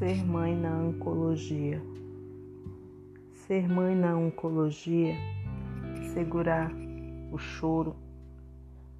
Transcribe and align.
Ser 0.00 0.24
mãe 0.24 0.56
na 0.56 0.78
oncologia. 0.78 1.78
Ser 3.34 3.68
mãe 3.68 3.94
na 3.94 4.16
oncologia, 4.16 5.14
segurar 6.14 6.72
o 7.30 7.36
choro, 7.36 7.94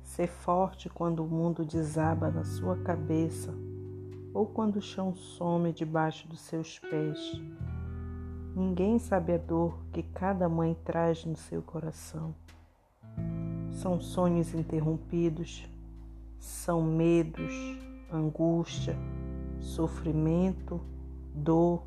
ser 0.02 0.27
forte 0.27 0.91
quando 0.91 1.25
o 1.25 1.27
mundo 1.27 1.65
desaba 1.65 2.30
na 2.30 2.45
sua 2.45 2.77
cabeça 2.83 3.51
ou 4.34 4.45
quando 4.45 4.77
o 4.77 4.83
chão 4.83 5.15
some 5.15 5.73
debaixo 5.73 6.29
dos 6.29 6.43
seus 6.43 6.79
pés. 6.79 7.19
Ninguém 8.55 8.98
sabe 8.98 9.32
a 9.32 9.39
dor 9.39 9.79
que 9.95 10.03
cada 10.03 10.51
mãe 10.51 10.77
traz 10.85 11.25
no 11.25 11.35
seu 11.35 11.62
coração. 11.62 12.35
São 13.71 13.98
sonhos 13.98 14.52
interrompidos, 14.52 15.66
são 16.38 16.82
medos, 16.82 17.55
angústia, 18.12 18.95
sofrimento, 19.60 20.80
dor. 21.34 21.83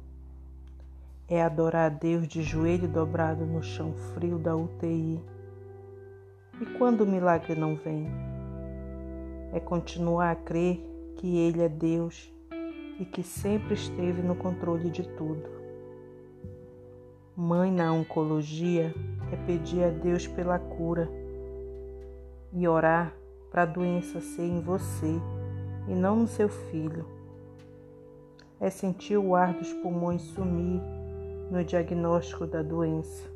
É 1.28 1.42
adorar 1.42 1.92
a 1.92 1.96
Deus 1.96 2.28
de 2.28 2.44
joelho 2.44 2.88
dobrado 2.88 3.46
no 3.46 3.64
chão 3.64 3.94
frio 4.14 4.38
da 4.38 4.56
UTI. 4.56 5.24
E 6.62 6.66
quando 6.78 7.02
o 7.02 7.08
milagre 7.08 7.56
não 7.56 7.76
vem? 7.76 8.08
É 9.52 9.60
continuar 9.60 10.32
a 10.32 10.36
crer 10.36 10.84
que 11.16 11.38
Ele 11.38 11.62
é 11.62 11.70
Deus 11.70 12.32
e 13.00 13.06
que 13.06 13.24
sempre 13.24 13.74
esteve 13.74 14.22
no 14.22 14.36
controle 14.36 14.90
de 14.90 15.04
tudo. 15.04 15.50
Mãe 17.36 17.72
na 17.72 17.92
oncologia 17.92 18.94
é 19.32 19.36
pedir 19.48 19.84
a 19.84 19.90
Deus 19.90 20.28
pela 20.28 20.60
cura 20.60 21.10
e 22.52 22.68
orar 22.68 23.14
para 23.50 23.64
a 23.64 23.66
doença 23.66 24.22
ser 24.22 24.44
em 24.44 24.62
você 24.62 25.20
e 25.88 25.96
não 25.96 26.16
no 26.16 26.28
seu 26.28 26.48
filho. 26.48 27.23
É 28.64 28.70
sentir 28.70 29.18
o 29.18 29.36
ar 29.36 29.52
dos 29.54 29.74
pulmões 29.74 30.22
sumir 30.22 30.82
no 31.52 31.66
diagnóstico 31.66 32.48
da 32.48 32.62
doença, 32.62 33.30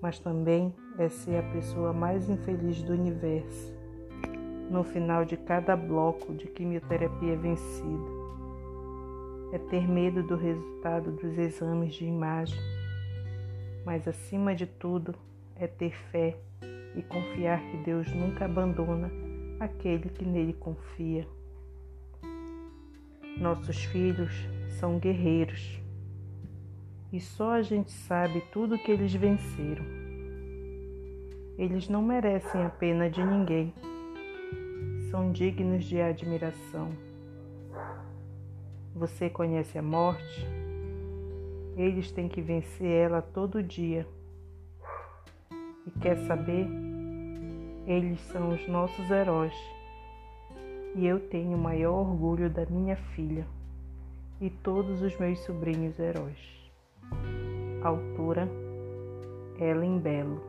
mas 0.00 0.20
também 0.20 0.72
é 0.96 1.08
ser 1.08 1.38
a 1.38 1.42
pessoa 1.50 1.92
mais 1.92 2.30
infeliz 2.30 2.80
do 2.80 2.92
universo 2.92 3.76
no 4.70 4.84
final 4.84 5.24
de 5.24 5.36
cada 5.36 5.74
bloco 5.74 6.32
de 6.32 6.46
quimioterapia 6.46 7.36
vencido. 7.36 8.06
É 9.52 9.58
ter 9.58 9.88
medo 9.88 10.22
do 10.22 10.36
resultado 10.36 11.10
dos 11.10 11.36
exames 11.36 11.92
de 11.96 12.04
imagem, 12.04 12.60
mas 13.84 14.06
acima 14.06 14.54
de 14.54 14.64
tudo 14.64 15.12
é 15.56 15.66
ter 15.66 15.92
fé 16.12 16.36
e 16.94 17.02
confiar 17.02 17.60
que 17.68 17.78
Deus 17.78 18.06
nunca 18.12 18.44
abandona 18.44 19.10
aquele 19.58 20.08
que 20.08 20.24
nele 20.24 20.52
confia. 20.52 21.26
Nossos 23.40 23.84
filhos 23.84 24.32
são 24.80 24.98
guerreiros 24.98 25.80
e 27.12 27.20
só 27.20 27.52
a 27.52 27.62
gente 27.62 27.92
sabe 27.92 28.40
tudo 28.52 28.76
que 28.76 28.90
eles 28.90 29.14
venceram. 29.14 29.84
Eles 31.56 31.88
não 31.88 32.02
merecem 32.02 32.62
a 32.64 32.68
pena 32.68 33.08
de 33.08 33.24
ninguém, 33.24 33.72
são 35.10 35.30
dignos 35.30 35.84
de 35.84 36.00
admiração. 36.00 36.90
Você 38.96 39.30
conhece 39.30 39.78
a 39.78 39.82
morte? 39.82 40.44
Eles 41.76 42.10
têm 42.10 42.28
que 42.28 42.40
vencer 42.40 42.88
ela 42.88 43.22
todo 43.22 43.62
dia. 43.62 44.04
E 45.86 45.90
quer 46.00 46.16
saber? 46.26 46.66
Eles 47.86 48.20
são 48.32 48.48
os 48.50 48.66
nossos 48.66 49.08
heróis. 49.08 49.54
E 50.94 51.06
eu 51.06 51.20
tenho 51.28 51.56
o 51.56 51.60
maior 51.60 52.00
orgulho 52.00 52.50
da 52.50 52.66
minha 52.66 52.96
filha 53.14 53.46
e 54.40 54.50
todos 54.50 55.02
os 55.02 55.16
meus 55.18 55.38
sobrinhos 55.40 55.98
heróis. 55.98 56.38
Autora 57.82 58.48
Ellen 59.60 59.98
Belo 59.98 60.47